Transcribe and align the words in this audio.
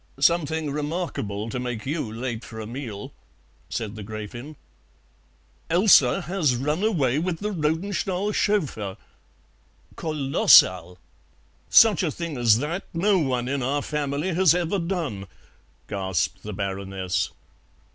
"Something 0.19 0.71
remarkable, 0.71 1.47
to 1.51 1.59
make 1.59 1.85
you 1.85 2.11
late 2.11 2.43
for 2.43 2.59
a 2.59 2.65
meal," 2.65 3.13
said 3.69 3.93
the 3.95 4.03
Gräfin. 4.03 4.55
"Elsa 5.69 6.21
has 6.21 6.55
run 6.55 6.81
away 6.81 7.19
with 7.19 7.37
the 7.37 7.51
Rodenstahls' 7.51 8.33
chauffeur!" 8.35 8.97
"Kolossal!" 9.95 10.97
"Such 11.69 12.01
a 12.01 12.09
thing 12.09 12.35
as 12.35 12.57
that 12.57 12.85
no 12.95 13.19
one 13.19 13.47
in 13.47 13.61
our 13.61 13.83
family 13.83 14.33
has 14.33 14.55
ever 14.55 14.79
done," 14.79 15.27
gasped 15.87 16.41
the 16.41 16.53
Baroness. 16.53 17.29